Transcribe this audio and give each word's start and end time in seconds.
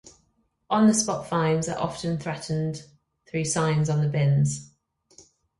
On-the-spot 0.71 1.27
fines 1.29 1.69
are 1.69 1.77
often 1.77 2.17
threatened 2.17 2.87
through 3.29 3.45
signs 3.45 3.87
on 3.87 4.01
the 4.01 4.09
bins. 4.09 4.73